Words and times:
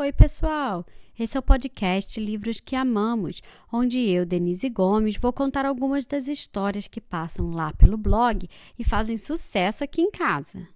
Oi, 0.00 0.14
pessoal! 0.14 0.86
Esse 1.18 1.36
é 1.36 1.40
o 1.40 1.42
podcast 1.42 2.18
Livros 2.18 2.58
que 2.58 2.74
Amamos, 2.74 3.42
onde 3.70 4.00
eu, 4.00 4.24
Denise 4.24 4.70
Gomes, 4.70 5.18
vou 5.18 5.30
contar 5.30 5.66
algumas 5.66 6.06
das 6.06 6.26
histórias 6.26 6.88
que 6.88 7.02
passam 7.02 7.50
lá 7.50 7.74
pelo 7.74 7.98
blog 7.98 8.48
e 8.78 8.82
fazem 8.82 9.18
sucesso 9.18 9.84
aqui 9.84 10.00
em 10.00 10.10
casa. 10.10 10.66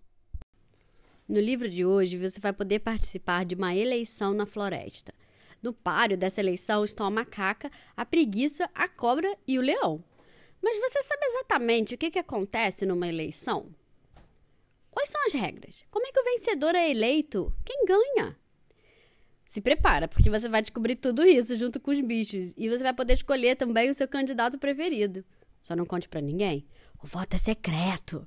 No 1.26 1.40
livro 1.40 1.70
de 1.70 1.86
hoje, 1.86 2.18
você 2.18 2.38
vai 2.38 2.52
poder 2.52 2.80
participar 2.80 3.46
de 3.46 3.54
uma 3.54 3.74
eleição 3.74 4.34
na 4.34 4.44
floresta. 4.44 5.14
No 5.62 5.72
páreo 5.72 6.18
dessa 6.18 6.42
eleição 6.42 6.84
estão 6.84 7.06
a 7.06 7.10
macaca, 7.10 7.70
a 7.96 8.04
preguiça, 8.04 8.68
a 8.74 8.86
cobra 8.86 9.34
e 9.48 9.58
o 9.58 9.62
leão. 9.62 10.04
Mas 10.60 10.78
você 10.78 11.02
sabe 11.02 11.24
exatamente 11.24 11.94
o 11.94 11.98
que, 11.98 12.10
que 12.10 12.18
acontece 12.18 12.84
numa 12.84 13.08
eleição? 13.08 13.74
Quais 14.90 15.08
são 15.08 15.26
as 15.26 15.32
regras? 15.32 15.82
Como 15.90 16.06
é 16.06 16.12
que 16.12 16.20
o 16.20 16.24
vencedor 16.24 16.74
é 16.74 16.90
eleito? 16.90 17.50
Quem 17.64 17.86
ganha? 17.86 18.36
Se 19.54 19.60
prepara, 19.60 20.08
porque 20.08 20.28
você 20.28 20.48
vai 20.48 20.60
descobrir 20.62 20.96
tudo 20.96 21.22
isso 21.22 21.54
junto 21.54 21.78
com 21.78 21.92
os 21.92 22.00
bichos 22.00 22.52
e 22.56 22.68
você 22.68 22.82
vai 22.82 22.92
poder 22.92 23.14
escolher 23.14 23.54
também 23.54 23.88
o 23.88 23.94
seu 23.94 24.08
candidato 24.08 24.58
preferido. 24.58 25.24
Só 25.62 25.76
não 25.76 25.86
conte 25.86 26.08
para 26.08 26.20
ninguém. 26.20 26.66
O 27.00 27.06
voto 27.06 27.36
é 27.36 27.38
secreto. 27.38 28.26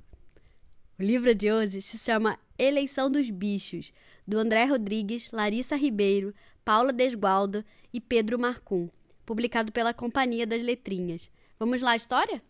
O 0.98 1.02
livro 1.02 1.34
de 1.34 1.52
hoje 1.52 1.82
se 1.82 1.98
chama 1.98 2.38
Eleição 2.58 3.10
dos 3.10 3.28
Bichos, 3.28 3.92
do 4.26 4.38
André 4.38 4.64
Rodrigues, 4.64 5.30
Larissa 5.30 5.76
Ribeiro, 5.76 6.34
Paula 6.64 6.94
Desgualdo 6.94 7.62
e 7.92 8.00
Pedro 8.00 8.38
Marcum, 8.38 8.88
publicado 9.26 9.70
pela 9.70 9.92
Companhia 9.92 10.46
das 10.46 10.62
Letrinhas. 10.62 11.30
Vamos 11.58 11.82
lá, 11.82 11.94
história? 11.94 12.42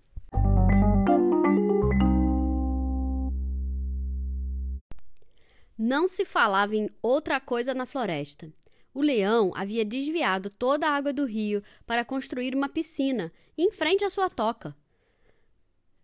Não 5.77 6.07
se 6.07 6.25
falava 6.25 6.77
em 6.77 6.89
outra 7.03 7.41
coisa 7.41 7.75
na 7.75 7.87
floresta. 7.87 8.53
O 8.99 9.01
leão 9.01 9.53
havia 9.55 9.85
desviado 9.85 10.51
toda 10.51 10.89
a 10.89 10.91
água 10.91 11.13
do 11.13 11.25
rio 11.25 11.63
para 11.87 12.05
construir 12.05 12.53
uma 12.53 12.69
piscina 12.69 13.33
em 13.57 13.71
frente 13.71 14.05
à 14.05 14.11
sua 14.11 14.29
toca. 14.29 14.77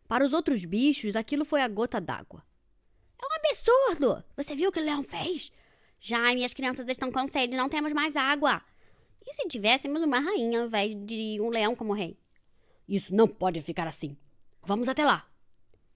Para 0.07 0.25
os 0.25 0.33
outros 0.33 0.65
bichos, 0.65 1.17
aquilo 1.17 1.45
foi 1.45 1.61
a 1.61 1.67
gota 1.67 2.01
d'água. 2.01 2.47
É 3.21 3.27
um 3.27 3.37
absurdo! 3.37 4.25
Você 4.37 4.55
viu 4.55 4.69
o 4.69 4.73
que 4.73 4.79
o 4.79 4.85
leão 4.85 5.03
fez? 5.03 5.51
Já 5.99 6.33
minhas 6.33 6.55
crianças 6.55 6.89
estão 6.89 7.11
com 7.11 7.27
sede, 7.27 7.57
não 7.57 7.69
temos 7.69 7.93
mais 7.93 8.15
água. 8.15 8.63
E 9.27 9.35
se 9.35 9.49
tivéssemos 9.49 10.01
uma 10.01 10.21
rainha 10.21 10.61
ao 10.61 10.67
invés 10.69 10.95
de 10.95 11.41
um 11.41 11.49
leão 11.49 11.75
como 11.75 11.95
rei? 11.95 12.17
Isso 12.89 13.13
não 13.13 13.27
pode 13.27 13.61
ficar 13.61 13.89
assim. 13.89 14.17
Vamos 14.63 14.89
até 14.89 15.05
lá. 15.05 15.29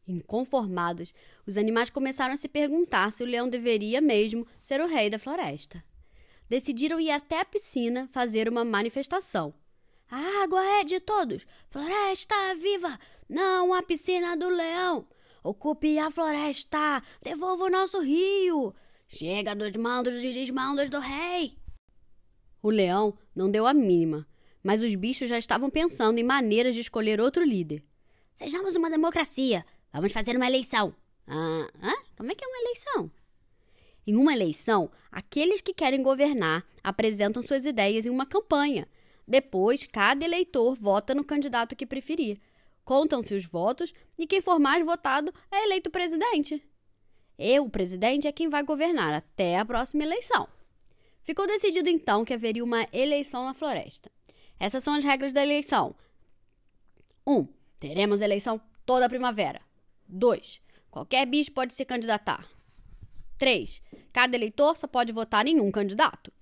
Inconformados, 0.04 1.14
os 1.46 1.56
animais 1.56 1.90
começaram 1.90 2.34
a 2.34 2.36
se 2.36 2.48
perguntar 2.48 3.12
se 3.12 3.22
o 3.22 3.26
leão 3.26 3.48
deveria 3.48 4.00
mesmo 4.00 4.44
ser 4.60 4.80
o 4.80 4.88
rei 4.88 5.08
da 5.08 5.20
floresta. 5.20 5.80
Decidiram 6.48 6.98
ir 6.98 7.10
até 7.10 7.40
a 7.40 7.44
piscina 7.44 8.08
fazer 8.10 8.48
uma 8.48 8.64
manifestação. 8.64 9.54
A 10.10 10.42
água 10.42 10.64
é 10.80 10.84
de 10.84 11.00
todos! 11.00 11.46
Floresta 11.68 12.34
viva! 12.54 12.98
Não 13.28 13.74
a 13.74 13.82
piscina 13.82 14.36
do 14.36 14.48
leão! 14.48 15.06
Ocupe 15.44 15.98
a 15.98 16.10
floresta! 16.10 17.02
Devolva 17.22 17.64
o 17.64 17.70
nosso 17.70 18.00
rio! 18.00 18.74
Chega 19.06 19.54
dos 19.54 19.72
mandos 19.72 20.14
e 20.14 20.30
desmandos 20.30 20.88
do 20.88 20.98
rei! 20.98 21.58
O 22.62 22.70
leão 22.70 23.16
não 23.34 23.50
deu 23.50 23.66
a 23.66 23.74
mínima, 23.74 24.26
mas 24.62 24.82
os 24.82 24.94
bichos 24.94 25.28
já 25.28 25.38
estavam 25.38 25.68
pensando 25.68 26.18
em 26.18 26.24
maneiras 26.24 26.74
de 26.74 26.80
escolher 26.80 27.20
outro 27.20 27.44
líder. 27.44 27.84
Sejamos 28.34 28.74
uma 28.74 28.90
democracia! 28.90 29.64
Vamos 29.92 30.12
fazer 30.12 30.36
uma 30.36 30.46
eleição. 30.46 30.94
Ah, 31.26 31.68
hã? 31.82 31.92
Como 32.16 32.30
é 32.32 32.34
que 32.34 32.44
é 32.44 32.48
uma 32.48 32.60
eleição? 32.60 33.10
Em 34.08 34.16
uma 34.16 34.32
eleição, 34.32 34.90
aqueles 35.12 35.60
que 35.60 35.74
querem 35.74 36.02
governar 36.02 36.64
apresentam 36.82 37.42
suas 37.42 37.66
ideias 37.66 38.06
em 38.06 38.08
uma 38.08 38.24
campanha. 38.24 38.88
Depois, 39.26 39.86
cada 39.86 40.24
eleitor 40.24 40.74
vota 40.74 41.14
no 41.14 41.22
candidato 41.22 41.76
que 41.76 41.84
preferir. 41.84 42.40
Contam-se 42.86 43.34
os 43.34 43.44
votos 43.44 43.92
e 44.16 44.26
quem 44.26 44.40
for 44.40 44.58
mais 44.58 44.82
votado 44.82 45.30
é 45.52 45.62
eleito 45.62 45.90
presidente. 45.90 46.66
Eu, 47.38 47.66
o 47.66 47.70
presidente, 47.70 48.26
é 48.26 48.32
quem 48.32 48.48
vai 48.48 48.62
governar 48.62 49.12
até 49.12 49.58
a 49.58 49.64
próxima 49.66 50.04
eleição. 50.04 50.48
Ficou 51.22 51.46
decidido 51.46 51.90
então 51.90 52.24
que 52.24 52.32
haveria 52.32 52.64
uma 52.64 52.88
eleição 52.90 53.44
na 53.44 53.52
floresta. 53.52 54.10
Essas 54.58 54.82
são 54.82 54.94
as 54.94 55.04
regras 55.04 55.34
da 55.34 55.42
eleição. 55.42 55.94
1. 57.26 57.36
Um, 57.36 57.48
teremos 57.78 58.22
eleição 58.22 58.58
toda 58.86 59.04
a 59.04 59.10
primavera. 59.10 59.60
2. 60.08 60.62
Qualquer 60.90 61.26
bicho 61.26 61.52
pode 61.52 61.74
se 61.74 61.84
candidatar. 61.84 62.48
3. 63.38 63.80
Cada 64.12 64.36
eleitor 64.36 64.76
só 64.76 64.86
pode 64.86 65.12
votar 65.12 65.46
em 65.46 65.60
um 65.60 65.70
candidato. 65.70 66.32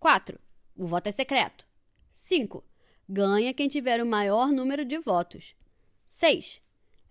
4. 0.00 0.38
O 0.76 0.86
voto 0.86 1.08
é 1.08 1.12
secreto. 1.12 1.66
5. 2.14 2.64
Ganha 3.08 3.54
quem 3.54 3.68
tiver 3.68 4.02
o 4.02 4.06
maior 4.06 4.48
número 4.48 4.84
de 4.84 4.98
votos. 4.98 5.54
6. 6.06 6.60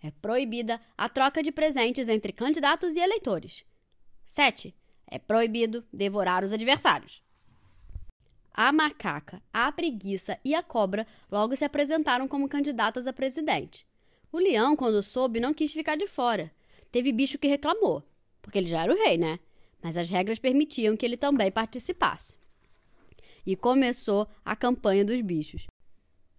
É 0.01 0.11
proibida 0.11 0.81
a 0.97 1.07
troca 1.07 1.41
de 1.41 1.51
presentes 1.51 2.07
entre 2.07 2.31
candidatos 2.31 2.95
e 2.95 2.99
eleitores. 2.99 3.63
7. 4.25 4.75
É 5.05 5.17
proibido 5.17 5.85
devorar 5.93 6.43
os 6.43 6.51
adversários. 6.51 7.23
A 8.53 8.71
macaca, 8.71 9.41
a 9.53 9.71
preguiça 9.71 10.39
e 10.43 10.55
a 10.55 10.63
cobra 10.63 11.05
logo 11.31 11.55
se 11.55 11.63
apresentaram 11.63 12.27
como 12.27 12.49
candidatas 12.49 13.05
a 13.05 13.13
presidente. 13.13 13.87
O 14.31 14.39
leão, 14.39 14.75
quando 14.75 15.03
soube, 15.03 15.39
não 15.39 15.53
quis 15.53 15.71
ficar 15.71 15.95
de 15.95 16.07
fora. 16.07 16.51
Teve 16.91 17.11
bicho 17.11 17.37
que 17.37 17.47
reclamou, 17.47 18.03
porque 18.47 18.59
ele 18.59 18.69
já 18.69 18.83
era 18.83 18.93
o 18.93 18.97
rei, 18.97 19.17
né? 19.17 19.39
Mas 19.83 19.97
as 19.97 20.09
regras 20.09 20.39
permitiam 20.39 20.95
que 20.95 21.05
ele 21.05 21.17
também 21.17 21.51
participasse. 21.51 22.37
E 23.45 23.57
começou 23.57 24.25
a 24.45 24.55
campanha 24.55 25.03
dos 25.03 25.19
bichos. 25.19 25.67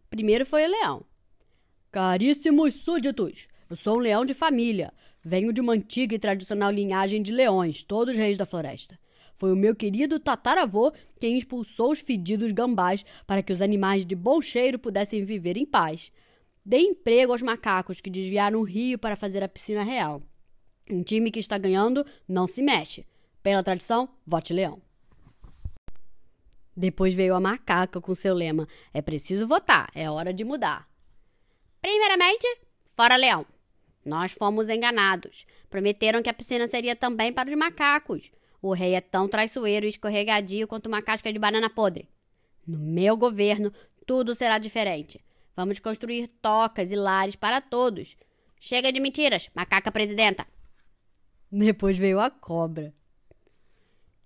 Primeiro 0.09 0.47
foi 0.47 0.65
o 0.65 0.71
leão. 0.71 1.05
Caríssimos 1.93 2.77
súditos, 2.77 3.47
eu 3.69 3.77
sou 3.77 3.99
um 3.99 4.01
leão 4.01 4.25
de 4.25 4.33
família. 4.33 4.91
Venho 5.23 5.53
de 5.53 5.61
uma 5.61 5.75
antiga 5.75 6.15
e 6.15 6.19
tradicional 6.19 6.71
linhagem 6.71 7.21
de 7.21 7.31
leões, 7.31 7.83
todos 7.83 8.17
reis 8.17 8.39
da 8.39 8.47
floresta. 8.47 8.99
Foi 9.37 9.53
o 9.53 9.57
meu 9.57 9.77
querido 9.77 10.19
tataravô 10.19 10.91
quem 11.21 11.37
expulsou 11.37 11.93
os 11.93 12.01
fedidos 12.01 12.53
gambás 12.53 13.05
para 13.27 13.43
que 13.43 13.53
os 13.53 13.61
animais 13.61 14.07
de 14.07 14.17
bom 14.17 14.41
cheiro 14.41 14.79
pudessem 14.79 15.27
viver 15.27 15.59
em 15.59 15.67
paz. 15.67 16.11
Dê 16.65 16.79
emprego 16.79 17.33
aos 17.33 17.43
macacos 17.43 18.01
que 18.01 18.09
desviaram 18.09 18.61
o 18.61 18.65
rio 18.65 18.99
para 18.99 19.15
fazer 19.15 19.43
a 19.43 19.49
piscina 19.49 19.83
real. 19.83 20.23
Um 20.91 21.03
time 21.03 21.31
que 21.31 21.41
está 21.41 21.59
ganhando 21.59 22.05
não 22.27 22.47
se 22.47 22.63
mexe. 22.63 23.07
Pela 23.43 23.63
tradição, 23.63 24.09
vote 24.27 24.53
leão. 24.53 24.81
Depois 26.77 27.13
veio 27.13 27.35
a 27.35 27.41
macaca 27.41 28.01
com 28.01 28.15
seu 28.15 28.35
lema: 28.35 28.67
É 28.95 29.03
preciso 29.03 29.47
votar, 29.47 29.91
é 29.95 30.09
hora 30.09 30.33
de 30.33 30.45
mudar. 30.45 30.89
Primeiramente, 31.81 32.47
fora 32.97 33.17
leão. 33.17 33.45
Nós 34.05 34.33
fomos 34.33 34.69
enganados. 34.69 35.45
Prometeram 35.69 36.23
que 36.23 36.31
a 36.31 36.35
piscina 36.35 36.67
seria 36.67 36.97
também 36.97 37.33
para 37.33 37.51
os 37.51 37.57
macacos. 37.57 38.31
O 38.63 38.73
rei 38.73 38.95
é 38.95 39.01
tão 39.01 39.29
traiçoeiro 39.29 39.87
e 39.87 39.89
escorregadio 39.89 40.67
quanto 40.67 40.87
uma 40.87 41.03
casca 41.03 41.33
de 41.33 41.39
banana 41.39 41.69
podre. 41.69 42.09
No 42.67 42.79
meu 42.79 43.17
governo, 43.17 43.73
tudo 44.07 44.35
será 44.35 44.59
diferente. 44.59 45.23
Vamos 45.55 45.79
construir 45.79 46.29
tocas 46.41 46.91
e 46.91 46.97
lares 46.97 47.37
para 47.37 47.61
todos. 47.61 48.17
Chega 48.61 48.93
de 48.93 49.01
mentiras, 49.01 49.51
macaca 49.55 49.93
presidenta. 49.93 50.47
Depois 51.53 51.97
veio 51.97 52.21
a 52.21 52.31
cobra. 52.31 52.95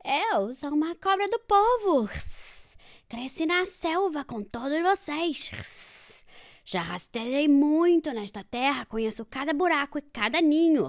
Eu 0.04 0.54
sou 0.54 0.70
uma 0.70 0.96
cobra 0.96 1.28
do 1.28 1.38
povo. 1.40 2.08
Cresci 3.08 3.46
na 3.46 3.64
selva 3.64 4.24
com 4.24 4.40
todos 4.40 4.80
vocês. 4.80 6.24
Já 6.64 6.80
rastejei 6.80 7.46
muito 7.46 8.12
nesta 8.12 8.42
terra, 8.42 8.86
conheço 8.86 9.24
cada 9.24 9.52
buraco 9.52 9.98
e 9.98 10.02
cada 10.02 10.40
ninho. 10.40 10.88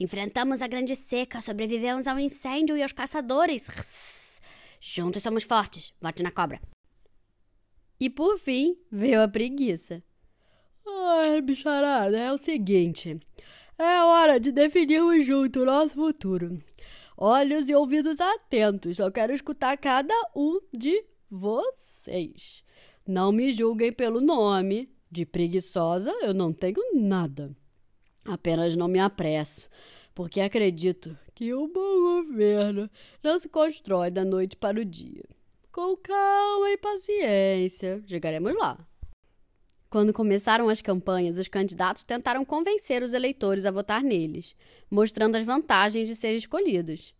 Enfrentamos 0.00 0.62
a 0.62 0.66
grande 0.66 0.96
seca, 0.96 1.40
sobrevivemos 1.40 2.06
ao 2.06 2.18
incêndio 2.18 2.76
e 2.76 2.82
aos 2.82 2.92
caçadores. 2.92 4.40
Juntos 4.80 5.22
somos 5.22 5.44
fortes. 5.44 5.92
Vote 6.00 6.22
na 6.22 6.30
cobra. 6.30 6.60
E 8.00 8.08
por 8.08 8.38
fim, 8.38 8.76
veio 8.90 9.22
a 9.22 9.28
preguiça. 9.28 10.02
Ai, 10.86 11.40
bicharada, 11.42 12.16
é 12.16 12.32
o 12.32 12.38
seguinte: 12.38 13.20
é 13.78 14.02
hora 14.02 14.40
de 14.40 14.50
definirmos 14.50 15.24
junto 15.24 15.60
o 15.60 15.64
nosso 15.64 15.94
futuro. 15.94 16.58
Olhos 17.16 17.68
e 17.68 17.74
ouvidos 17.74 18.20
atentos, 18.20 18.98
eu 18.98 19.10
quero 19.10 19.32
escutar 19.32 19.76
cada 19.76 20.14
um 20.34 20.60
de 20.72 21.04
vocês. 21.30 22.64
Não 23.06 23.32
me 23.32 23.52
julguem 23.52 23.92
pelo 23.92 24.20
nome. 24.20 24.88
De 25.10 25.24
preguiçosa 25.24 26.10
eu 26.20 26.34
não 26.34 26.52
tenho 26.52 26.76
nada. 26.94 27.56
Apenas 28.26 28.76
não 28.76 28.88
me 28.88 28.98
apresso, 28.98 29.66
porque 30.14 30.38
acredito 30.38 31.16
que 31.34 31.54
o 31.54 31.66
bom 31.66 32.22
governo 32.22 32.90
não 33.22 33.38
se 33.38 33.48
constrói 33.48 34.10
da 34.10 34.22
noite 34.22 34.54
para 34.54 34.78
o 34.78 34.84
dia. 34.84 35.24
Com 35.72 35.96
calma 35.96 36.70
e 36.70 36.76
paciência, 36.76 38.02
chegaremos 38.06 38.54
lá. 38.54 38.86
Quando 39.90 40.12
começaram 40.12 40.68
as 40.68 40.82
campanhas, 40.82 41.38
os 41.38 41.48
candidatos 41.48 42.04
tentaram 42.04 42.44
convencer 42.44 43.02
os 43.02 43.14
eleitores 43.14 43.64
a 43.64 43.70
votar 43.70 44.02
neles, 44.02 44.54
mostrando 44.90 45.36
as 45.36 45.46
vantagens 45.46 46.06
de 46.06 46.14
serem 46.14 46.36
escolhidos. 46.36 47.14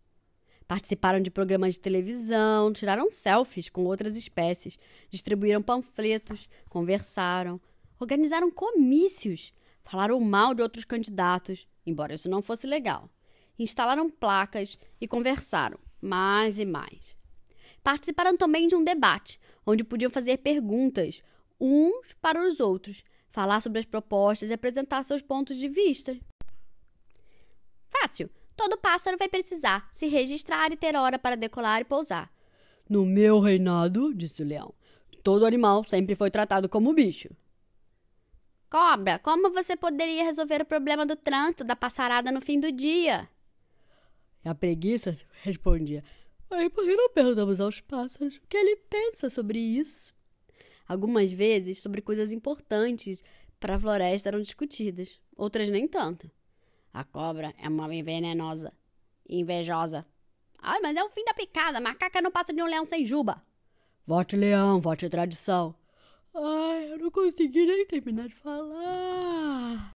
Participaram 0.67 1.19
de 1.19 1.31
programas 1.31 1.73
de 1.73 1.79
televisão, 1.79 2.71
tiraram 2.71 3.09
selfies 3.09 3.69
com 3.69 3.85
outras 3.85 4.15
espécies, 4.15 4.77
distribuíram 5.09 5.63
panfletos, 5.63 6.47
conversaram, 6.69 7.59
organizaram 7.99 8.51
comícios, 8.51 9.51
falaram 9.83 10.19
mal 10.19 10.53
de 10.53 10.61
outros 10.61 10.85
candidatos, 10.85 11.67
embora 11.87 12.13
isso 12.13 12.29
não 12.29 12.39
fosse 12.39 12.67
legal. 12.67 13.09
Instalaram 13.57 14.11
placas 14.11 14.77
e 15.01 15.07
conversaram 15.07 15.79
mais 15.99 16.59
e 16.59 16.65
mais. 16.65 17.17
Participaram 17.83 18.37
também 18.37 18.67
de 18.67 18.75
um 18.75 18.83
debate, 18.83 19.39
onde 19.65 19.83
podiam 19.83 20.11
fazer 20.11 20.37
perguntas 20.37 21.23
uns 21.59 22.13
para 22.21 22.47
os 22.47 22.59
outros, 22.59 23.03
falar 23.29 23.59
sobre 23.61 23.79
as 23.79 23.85
propostas 23.85 24.49
e 24.49 24.53
apresentar 24.53 25.03
seus 25.03 25.21
pontos 25.21 25.57
de 25.57 25.67
vista. 25.67 26.17
Fácil. 27.89 28.29
Todo 28.55 28.77
pássaro 28.77 29.17
vai 29.17 29.29
precisar 29.29 29.87
se 29.91 30.07
registrar 30.07 30.71
e 30.71 30.75
ter 30.75 30.95
hora 30.95 31.17
para 31.17 31.37
decolar 31.37 31.81
e 31.81 31.85
pousar. 31.85 32.29
No 32.89 33.05
meu 33.05 33.39
reinado, 33.39 34.13
disse 34.13 34.43
o 34.43 34.45
leão, 34.45 34.73
todo 35.23 35.45
animal 35.45 35.83
sempre 35.83 36.15
foi 36.15 36.29
tratado 36.29 36.67
como 36.67 36.93
bicho. 36.93 37.29
Cobra, 38.69 39.17
como 39.19 39.49
você 39.51 39.75
poderia 39.75 40.23
resolver 40.23 40.61
o 40.61 40.65
problema 40.65 41.05
do 41.05 41.15
trânsito 41.15 41.63
da 41.63 41.75
passarada 41.75 42.31
no 42.31 42.41
fim 42.41 42.59
do 42.59 42.71
dia? 42.71 43.29
A 44.43 44.53
preguiça 44.53 45.17
respondia: 45.41 46.03
Aí 46.49 46.69
por 46.69 46.83
que 46.83 46.95
não 46.95 47.09
perguntamos 47.09 47.59
aos 47.59 47.81
pássaros 47.81 48.35
o 48.35 48.41
que 48.47 48.57
ele 48.57 48.75
pensa 48.75 49.29
sobre 49.29 49.57
isso? 49.57 50.13
Algumas 50.89 51.31
vezes, 51.31 51.77
sobre 51.77 52.01
coisas 52.01 52.33
importantes 52.33 53.23
para 53.59 53.75
a 53.75 53.79
floresta 53.79 54.29
eram 54.29 54.41
discutidas, 54.41 55.21
outras 55.37 55.69
nem 55.69 55.87
tanto. 55.87 56.31
A 56.91 57.03
cobra 57.03 57.53
é 57.59 57.69
uma 57.69 57.87
venenosa. 57.87 58.73
Invejosa. 59.29 60.03
Ai, 60.57 60.79
mas 60.81 60.97
é 60.97 61.03
o 61.03 61.09
fim 61.11 61.23
da 61.23 61.33
picada. 61.35 61.79
Macaca 61.79 62.19
não 62.19 62.31
passa 62.31 62.51
de 62.51 62.63
um 62.63 62.65
leão 62.65 62.83
sem 62.85 63.05
juba. 63.05 63.39
Vote 64.03 64.35
leão, 64.35 64.81
vote 64.81 65.07
tradição. 65.07 65.75
Ai, 66.33 66.91
eu 66.91 66.97
não 66.97 67.11
consegui 67.11 67.67
nem 67.67 67.85
terminar 67.85 68.27
de 68.27 68.33
falar. 68.33 69.91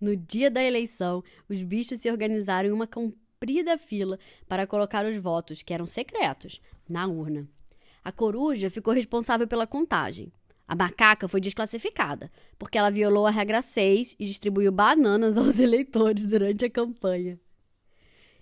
No 0.00 0.16
dia 0.16 0.50
da 0.50 0.60
eleição, 0.60 1.22
os 1.48 1.62
bichos 1.62 2.00
se 2.00 2.10
organizaram 2.10 2.68
em 2.70 2.72
uma 2.72 2.88
comprida 2.88 3.78
fila 3.78 4.18
para 4.48 4.66
colocar 4.66 5.06
os 5.06 5.16
votos, 5.16 5.62
que 5.62 5.72
eram 5.72 5.86
secretos, 5.86 6.60
na 6.88 7.06
urna. 7.06 7.48
A 8.06 8.12
coruja 8.12 8.70
ficou 8.70 8.94
responsável 8.94 9.48
pela 9.48 9.66
contagem. 9.66 10.32
A 10.68 10.76
macaca 10.76 11.26
foi 11.26 11.40
desclassificada, 11.40 12.30
porque 12.56 12.78
ela 12.78 12.88
violou 12.88 13.26
a 13.26 13.30
regra 13.30 13.60
6 13.60 14.14
e 14.16 14.26
distribuiu 14.26 14.70
bananas 14.70 15.36
aos 15.36 15.58
eleitores 15.58 16.24
durante 16.24 16.64
a 16.64 16.70
campanha. 16.70 17.36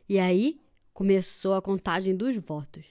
E 0.07 0.19
aí 0.19 0.61
começou 0.93 1.55
a 1.55 1.63
contagem 1.63 2.15
dos 2.15 2.37
votos. 2.37 2.85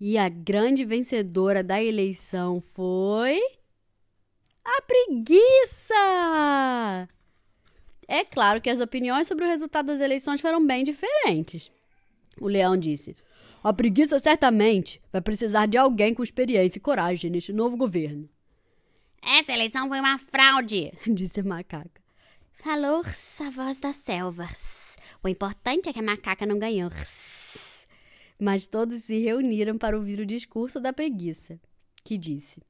E 0.00 0.16
a 0.16 0.30
grande 0.30 0.86
vencedora 0.86 1.62
da 1.62 1.82
eleição 1.82 2.62
foi. 2.62 3.38
A 4.64 4.80
preguiça! 4.80 5.94
É 8.08 8.24
claro 8.24 8.58
que 8.62 8.70
as 8.70 8.80
opiniões 8.80 9.28
sobre 9.28 9.44
o 9.44 9.48
resultado 9.48 9.88
das 9.88 10.00
eleições 10.00 10.40
foram 10.40 10.66
bem 10.66 10.82
diferentes. 10.82 11.70
O 12.40 12.48
leão 12.48 12.74
disse: 12.74 13.14
A 13.62 13.74
preguiça 13.74 14.18
certamente 14.18 15.02
vai 15.12 15.20
precisar 15.20 15.66
de 15.66 15.76
alguém 15.76 16.14
com 16.14 16.22
experiência 16.22 16.78
e 16.78 16.80
coragem 16.80 17.30
neste 17.30 17.52
novo 17.52 17.76
governo. 17.76 18.26
Essa 19.22 19.52
eleição 19.52 19.86
foi 19.86 20.00
uma 20.00 20.16
fraude, 20.16 20.92
disse 21.06 21.40
a 21.40 21.44
macaca. 21.44 22.00
Falou 22.52 23.02
a 23.02 23.50
voz 23.50 23.78
das 23.78 23.96
selvas. 23.96 24.96
O 25.22 25.28
importante 25.28 25.90
é 25.90 25.92
que 25.92 25.98
a 25.98 26.02
macaca 26.02 26.46
não 26.46 26.58
ganhou. 26.58 26.90
Mas 28.38 28.66
todos 28.66 29.04
se 29.04 29.18
reuniram 29.18 29.76
para 29.76 29.96
ouvir 29.96 30.20
o 30.20 30.26
discurso 30.26 30.80
da 30.80 30.92
preguiça, 30.92 31.60
que 32.02 32.16
disse: 32.16 32.62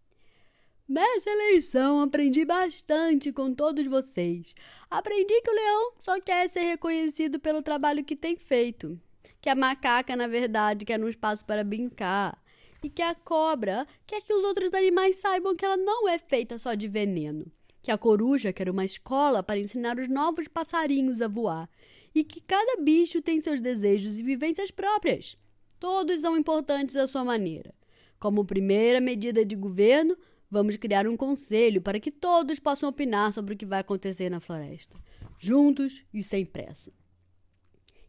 Nessa 0.89 1.31
eleição 1.31 2.01
aprendi 2.01 2.45
bastante 2.45 3.33
com 3.33 3.55
todos 3.55 3.87
vocês. 3.87 4.53
Aprendi 4.91 5.41
que 5.41 5.51
o 5.51 5.55
leão 5.55 5.93
só 6.01 6.21
quer 6.21 6.49
ser 6.49 6.63
reconhecido 6.63 7.39
pelo 7.39 7.63
trabalho 7.63 8.05
que 8.05 8.17
tem 8.17 8.37
feito. 8.37 9.01
Que 9.41 9.49
a 9.49 9.55
macaca, 9.55 10.15
na 10.15 10.27
verdade, 10.27 10.85
quer 10.85 11.03
um 11.03 11.09
espaço 11.09 11.45
para 11.45 11.65
brincar 11.65 12.41
e 12.83 12.89
que 12.89 13.03
a 13.03 13.15
cobra 13.15 13.87
quer 14.07 14.23
que 14.23 14.33
os 14.33 14.43
outros 14.45 14.73
animais 14.75 15.17
saibam 15.17 15.55
que 15.55 15.65
ela 15.65 15.77
não 15.77 16.09
é 16.09 16.19
feita 16.19 16.59
só 16.59 16.75
de 16.75 16.89
veneno, 16.89 17.51
que 17.83 17.91
a 17.91 17.99
coruja 17.99 18.53
quer 18.53 18.69
uma 18.69 18.85
escola 18.85 19.43
para 19.43 19.59
ensinar 19.59 19.99
os 19.99 20.09
novos 20.09 20.49
passarinhos 20.49 21.21
a 21.21 21.29
voar 21.29 21.69
e 22.15 22.25
que 22.25 22.41
cada 22.41 22.83
bicho 22.83 23.21
tem 23.21 23.41
seus 23.41 23.61
desejos 23.61 24.19
e 24.19 24.23
vivências 24.23 24.71
próprias. 24.71 25.37
Todos 25.79 26.21
são 26.21 26.37
importantes 26.37 26.97
à 26.97 27.07
sua 27.07 27.25
maneira. 27.25 27.75
Como 28.19 28.45
primeira 28.45 29.01
medida 29.01 29.45
de 29.45 29.57
governo, 29.57 30.17
vamos 30.51 30.77
criar 30.77 31.07
um 31.07 31.17
conselho 31.17 31.81
para 31.81 32.01
que 32.01 32.11
todos 32.11 32.59
possam 32.59 32.89
opinar 32.89 33.33
sobre 33.33 33.55
o 33.55 33.57
que 33.57 33.65
vai 33.65 33.81
acontecer 33.81 34.29
na 34.29 34.41
floresta, 34.41 34.97
juntos 35.39 36.05
e 36.13 36.23
sem 36.23 36.45
pressa. 36.45 36.93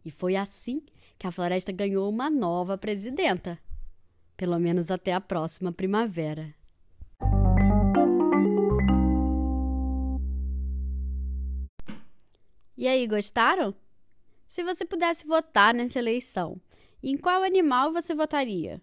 E 0.03 0.09
foi 0.09 0.35
assim 0.35 0.81
que 1.21 1.27
a 1.27 1.31
floresta 1.31 1.71
ganhou 1.71 2.09
uma 2.09 2.31
nova 2.31 2.79
presidenta 2.79 3.59
pelo 4.35 4.57
menos 4.57 4.89
até 4.89 5.13
a 5.13 5.21
próxima 5.21 5.71
primavera. 5.71 6.51
E 12.75 12.87
aí, 12.87 13.05
gostaram? 13.05 13.75
Se 14.47 14.63
você 14.63 14.83
pudesse 14.83 15.27
votar 15.27 15.75
nessa 15.75 15.99
eleição, 15.99 16.59
em 17.03 17.15
qual 17.15 17.43
animal 17.43 17.93
você 17.93 18.15
votaria? 18.15 18.81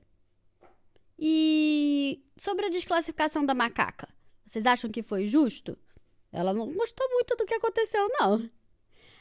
E 1.18 2.22
sobre 2.36 2.66
a 2.66 2.70
desclassificação 2.70 3.44
da 3.44 3.52
macaca, 3.52 4.08
vocês 4.46 4.64
acham 4.64 4.88
que 4.88 5.02
foi 5.02 5.26
justo? 5.26 5.76
Ela 6.30 6.54
não 6.54 6.72
gostou 6.72 7.08
muito 7.10 7.34
do 7.34 7.44
que 7.44 7.54
aconteceu, 7.54 8.08
não. 8.20 8.48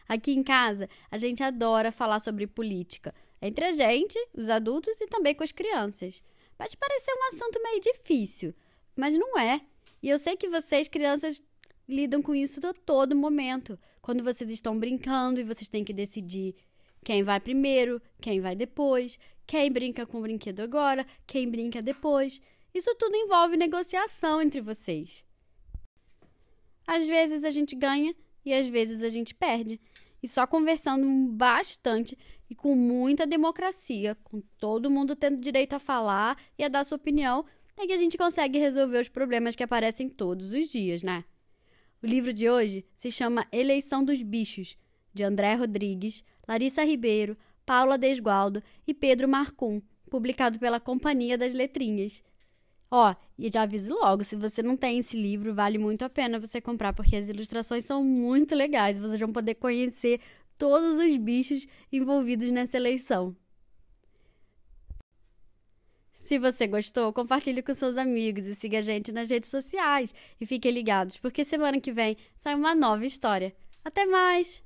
Aqui 0.07 0.31
em 0.31 0.44
casa, 0.44 0.89
a 1.12 1.18
gente 1.18 1.44
adora 1.44 1.92
falar 1.92 2.19
sobre 2.19 2.48
política, 2.48 3.13
entre 3.42 3.65
a 3.65 3.71
gente, 3.71 4.18
os 4.33 4.50
adultos 4.50 5.00
e 5.01 5.07
também 5.07 5.36
com 5.36 5.44
as 5.44 5.51
crianças. 5.51 6.24
Pode 6.57 6.75
parecer 6.77 7.12
um 7.12 7.36
assunto 7.36 7.62
meio 7.62 7.80
difícil, 7.81 8.54
mas 8.95 9.15
não 9.15 9.38
é. 9.38 9.62
E 10.01 10.09
eu 10.09 10.18
sei 10.18 10.36
que 10.36 10.50
vocês, 10.50 10.88
crianças, 10.88 11.42
lidam 11.88 12.21
com 12.21 12.33
isso 12.33 12.65
a 12.65 12.74
todo 12.74 13.15
momento. 13.15 13.77
Quando 14.01 14.24
vocês 14.24 14.50
estão 14.50 14.77
brincando 14.77 15.39
e 15.39 15.44
vocês 15.44 15.69
têm 15.69 15.83
que 15.83 15.94
decidir 15.94 16.56
quem 17.04 17.23
vai 17.23 17.40
primeiro, 17.40 18.02
quem 18.19 18.42
vai 18.42 18.56
depois, 18.56 19.19
quem 19.45 19.71
brinca 19.71 20.06
com 20.06 20.19
o 20.19 20.21
brinquedo 20.21 20.61
agora, 20.61 21.06
quem 21.26 21.49
brinca 21.49 21.81
depois. 21.81 22.42
Isso 22.73 22.94
tudo 22.95 23.16
envolve 23.16 23.56
negociação 23.56 24.42
entre 24.42 24.61
vocês. 24.61 25.23
Às 26.85 27.07
vezes 27.07 27.44
a 27.44 27.49
gente 27.49 27.76
ganha 27.76 28.16
e 28.47 28.54
às 28.54 28.68
vezes 28.68 29.04
a 29.04 29.09
gente 29.09 29.35
perde. 29.35 29.80
E 30.21 30.27
só 30.27 30.47
conversando 30.47 31.06
bastante 31.31 32.18
e 32.49 32.56
com 32.56 32.75
muita 32.75 33.27
democracia, 33.27 34.16
com 34.23 34.42
todo 34.57 34.89
mundo 34.89 35.16
tendo 35.16 35.39
direito 35.39 35.73
a 35.73 35.80
falar 35.80 36.37
e 36.57 36.63
a 36.63 36.68
dar 36.68 36.83
sua 36.83 36.95
opinião, 36.95 37.45
é 37.77 37.85
que 37.85 37.94
a 37.94 37.97
gente 37.97 38.18
consegue 38.18 38.57
resolver 38.57 39.01
os 39.01 39.09
problemas 39.09 39.56
que 39.56 39.63
aparecem 39.63 40.09
todos 40.09 40.51
os 40.51 40.69
dias, 40.69 41.04
né? 41.04 41.23
O 42.01 42.07
livro 42.07 42.31
de 42.31 42.49
hoje 42.49 42.85
se 42.95 43.11
chama 43.11 43.47
Eleição 43.51 44.04
dos 44.04 44.23
Bichos, 44.23 44.77
de 45.13 45.23
André 45.23 45.56
Rodrigues, 45.56 46.23
Larissa 46.47 46.83
Ribeiro, 46.83 47.37
Paula 47.66 47.97
Desgualdo 47.97 48.63
e 48.87 48.94
Pedro 48.94 49.27
Marcum, 49.27 49.81
publicado 50.09 50.57
pela 50.57 50.80
Companhia 50.80 51.37
das 51.37 51.54
Letrinhas. 51.54 52.23
Ó, 52.89 53.13
e 53.37 53.51
já 53.51 53.63
aviso 53.63 53.94
logo, 53.94 54.23
se 54.23 54.35
você 54.35 54.63
não 54.63 54.77
tem 54.77 54.99
esse 54.99 55.17
livro, 55.17 55.53
vale 55.53 55.77
muito 55.77 56.03
a 56.03 56.09
pena 56.09 56.39
você 56.39 56.61
comprar, 56.61 56.94
porque 56.94 57.15
as 57.15 57.27
ilustrações 57.27 57.85
são 57.85 58.03
muito 58.03 58.56
legais. 58.56 58.97
Vocês 58.97 59.19
vão 59.19 59.31
poder 59.31 59.56
conhecer 59.56 60.21
todos 60.57 60.97
os 60.97 61.17
bichos 61.17 61.67
envolvidos 61.91 62.51
nessa 62.51 62.77
eleição. 62.77 63.35
Se 66.13 66.37
você 66.37 66.67
gostou, 66.67 67.13
compartilhe 67.13 67.61
com 67.61 67.73
seus 67.73 67.95
amigos 67.95 68.47
e 68.47 68.56
siga 68.56 68.79
a 68.79 68.81
gente 68.81 69.13
nas 69.13 69.29
redes 69.29 69.49
sociais. 69.49 70.13
E 70.41 70.45
fiquem 70.45 70.71
ligados, 70.71 71.17
porque 71.17 71.45
semana 71.45 71.79
que 71.79 71.91
vem 71.91 72.17
sai 72.35 72.56
uma 72.56 72.75
nova 72.75 73.06
história. 73.06 73.56
Até 73.83 74.06
mais! 74.06 74.61